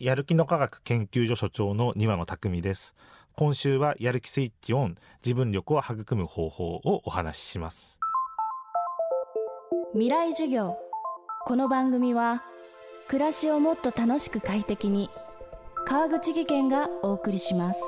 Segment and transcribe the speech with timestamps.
[0.00, 2.96] やる気の科学研究所所長の庭野匠です。
[3.36, 8.00] 今週はやる気スイッチオン自分力を育む方法をお話しします。
[9.92, 10.76] 未来授業。
[11.46, 12.42] この番組は
[13.06, 15.10] 暮らしをもっと楽しく快適に
[15.86, 17.80] 川口義賢がお送りします。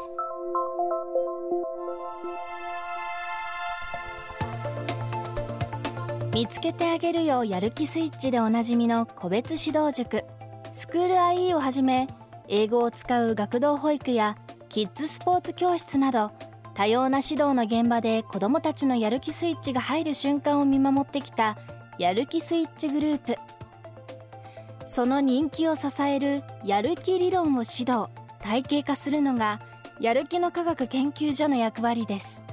[6.33, 10.23] 見つけてあげるよやる気スイッチでおなじみの個別指導塾。
[10.77, 12.07] スクール IE をはじめ
[12.49, 14.37] 英語を使う学童保育や
[14.69, 16.33] キッズスポーツ教室など
[16.75, 21.57] 多様な指導の現場で子どもたちのやる気スイッチが入る瞬間を見守ってきた
[21.99, 23.37] やる気スイッチグループ。
[24.87, 28.09] その人気を支えるやる気理論を指導
[28.41, 29.63] 体系化するのが
[29.99, 32.45] やる気の科学研究所の役割です。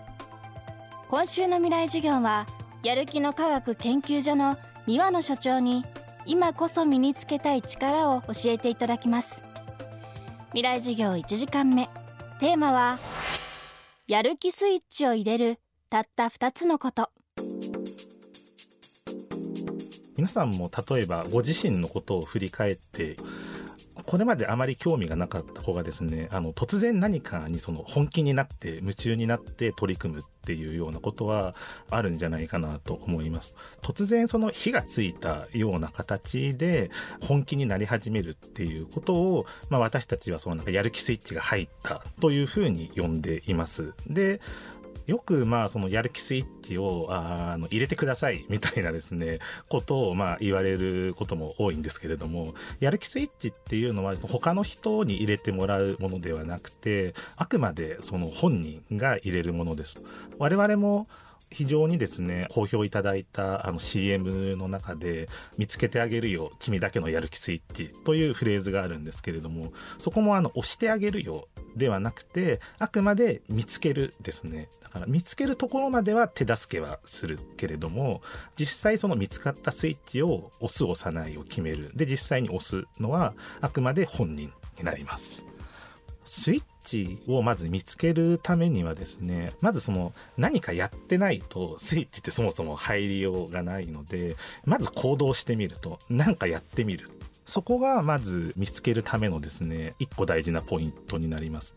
[1.09, 2.47] 今週の未来授業は
[2.83, 5.83] やる気の科学研究所の三輪野所長に
[6.25, 9.43] 今こそ身につけたい力を教えていただきます。
[10.49, 11.89] 未来授業1時間目。
[12.39, 12.97] テーマは
[14.07, 17.09] やる気スイッチを入れるたった2つのこと。
[20.15, 23.17] 皆さんも例えばご自身のことを振り返って
[24.05, 31.55] これまであまり興味がなかった子がですねあの突然何かにその本気になって夢中になって取り組むっていうようなことは
[31.89, 33.55] あるんじゃないかなと思います。
[33.81, 43.93] 突然その火がついたような形で本気になり始めるっていうことを、まあ、私たちはそのなんかやる気スイッチが入ったというふうに呼んでいます。
[44.07, 44.41] で
[45.05, 60.03] よくまあそのやる気スイッチをあの入れてください みたいなですねことをまあ言われることも多いんですけれどもやる気スイッチっていうのは他の人に入れてもらうものではなくてあくまでその本人が入れるものです。
[60.37, 61.07] 我々も
[61.53, 78.21] 非常にですね好評いただいたあの CM の中で「見つけてあげるよ君だけのやる気スイッチ」というフレーズがあるんですけれどもそこもあの押してあげるよではなくてあくまで見つけるですねだから見つけるところまでは手助けはするけれども
[78.55, 85.45] 実際その見つかったスイッチを押す押さないを決めるで実際に押すのはあくまで本人になります。
[86.25, 94.35] スイッチをまず見つけるためにはですねまずその何かやってないとスイッチってそもそも入りようがないので
[94.65, 97.09] まず行動してみると何かやってみる
[97.45, 101.75] そこがまず見つけるためのですね一個大事なポイントになります。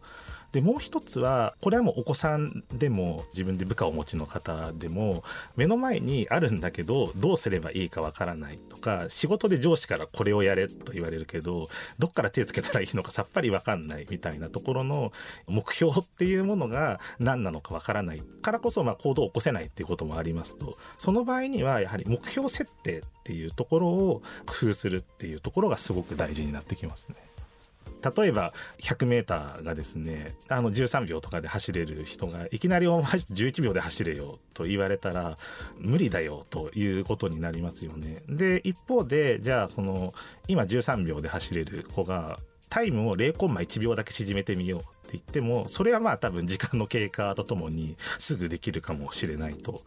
[0.52, 5.22] でもう一つはこれはもうお子さんでも自分で部下をお持ちの方でも
[5.56, 11.66] 目の前にあるんだけどどうすればいいかわからないとか仕事で上司からこれをやれと言われるけど
[11.98, 15.12] どっから手つけたらいいのか さっぱりわかんないみたいなところの
[15.46, 27.16] 目標っていうものが何なのかわからないからこそまあ行動を起こせないっていうこともありますとその場合にはやはり目標設定っていうところを工夫するっていうところがすごく大事になってきますね。
[28.16, 35.36] 例えば 100m がですねあの13秒とかで走れる人がいきなり「お前11秒で走れよ」と言われたら
[35.78, 38.22] 無理だよということになりますよね。
[38.28, 40.12] で一方でじゃあその
[40.48, 49.82] 今13秒で走れる子がタイムを0コンマ1秒だけ縮めてみようって言ってもそれはまあ多分時間の経過とともにすぐできるかもしれないと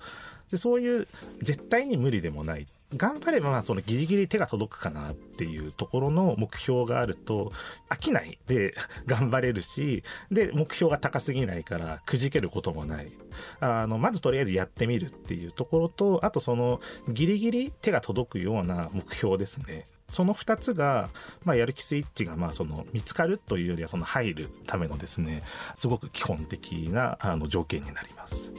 [0.52, 1.08] でそういう
[1.42, 2.66] 絶対に無理でもない。
[2.96, 7.52] 頑張ればまあそのギリギリ手が届くかなっていうところの目標があると
[7.90, 8.74] 飽きないで
[9.06, 13.12] 頑張れるしで目標が高すぎないからくじけることもない。
[13.60, 19.86] あのまずとりあえずやってみるっていうところとあとそのギリギリ手が届くような目標ですね。
[20.10, 21.10] その2つが、
[21.46, 25.44] まあ、やる気スイッチがまあその見つかるというよりはその入るためのですね
[25.76, 28.52] すごく基本的なあの条件になります。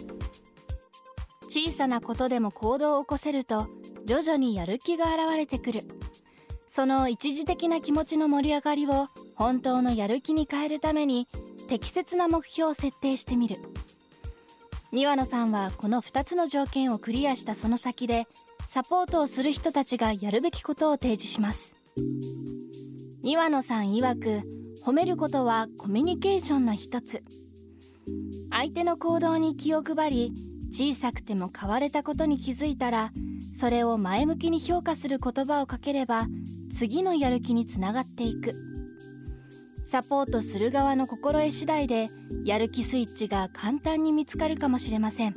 [1.52, 3.66] 小さなことでも行動を起こせると
[4.06, 5.80] 徐々にやる気が現れてくる。
[6.68, 11.26] その一時的な気持ちの盛り上がりを本当のやる気に変えるために
[11.66, 13.56] 適切な目標を設定してみる。
[14.92, 18.28] 庭野さんはこの2つの条件をクリアしたその先で
[18.68, 21.74] サポートをする人たちがやるべきことを提示します。
[23.24, 24.40] 庭野さん曰く
[24.86, 27.24] 褒めることはコミュニケーションの一つ。
[28.52, 30.32] 相手の行動に気を配り
[30.70, 33.10] 小さくても買われたことに気づいたら
[33.58, 36.26] それを前向きに評価する言葉をかければ
[36.72, 38.52] 次のやる気につながっていく。
[39.84, 42.06] サポートする側の心得次第で
[42.44, 45.34] やる気スイッチが簡単に見つかるかもしれません。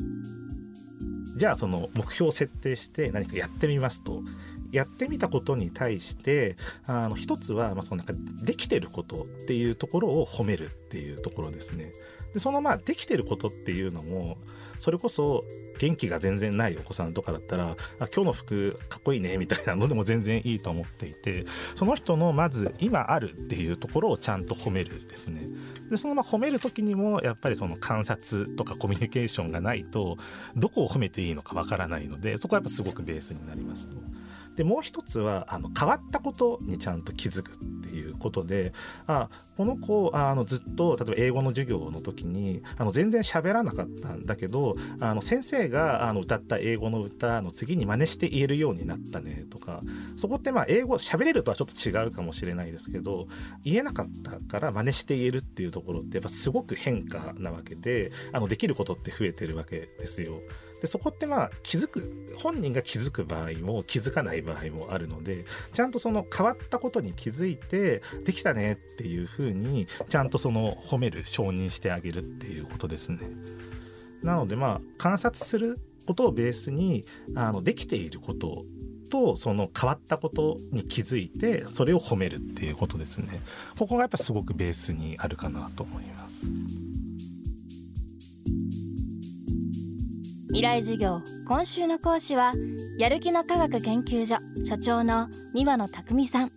[1.37, 4.21] じゃあその目標を設定して何かやってみますと
[4.73, 11.91] やってみたことに対してあの一つは、まあ、そのなんかできてることっていうところを褒めるっていうところですね。
[12.33, 14.37] でそのまあできてることっていうのも
[14.79, 15.45] それこそ
[15.79, 17.75] 元気が全然ないお子さんとかだったらあ
[18.13, 21.45] 今日の服かっこいいねみたいなのでも全然いいと思っていて
[21.75, 25.43] その人のまず今あるっていうところをちゃんと褒めるですね
[25.89, 30.17] でそのまま褒める時にもやっぱりその観察とかコミュニケーションがないと
[30.55, 34.23] どこを褒めていいのかわからないのでそこはやっぱすごくベースになりますと。
[34.55, 37.51] でもう一つはあの変わったことにちゃんと気づく。
[37.83, 38.71] っていうことで
[39.07, 49.81] あこの子あのずっと例えば英語の授業の時にあの全然喋らなかったんだけどあの先生があの歌った英語の歌の次に真似して言えるようになったねとか
[50.17, 53.27] そこってまあ英語喋れるとはちょっと違うかもしれないですけど
[53.63, 60.39] 言えなかったから真似して言えるっていうところってやっぱすごく変化なわけであのできることって増えてるわけですよ。
[60.83, 62.03] でそこってまあ気づく
[62.37, 73.19] 本人が気づく場合も気づかない場合もあるのでちゃんとその変わったことに気づいてできたねっていうふうにちゃんとその褒める承認してあげるっていうことですね。
[74.21, 77.03] なのでまあ観察することをベースに
[77.35, 78.53] あのできていること
[79.11, 83.41] とその変わったことに気づいてそれを褒めるっていうことですね。
[83.77, 86.47] ここがやっぱすごくベースにあるかなと思います。
[90.47, 92.53] 未来授業今週の講師は
[92.99, 94.35] やる気の科学研究所
[94.65, 96.51] 所長の庭野匠さん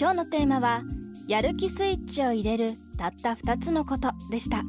[0.00, 0.80] 今日のテーマは
[1.28, 4.62] やる気スイッチを入れるたった2つのことでした。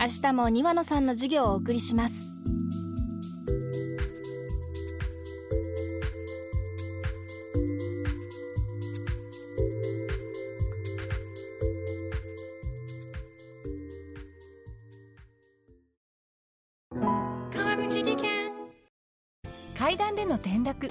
[0.00, 2.32] 明日も庭野さんの授業をお送りします。
[19.78, 20.90] 階段での転落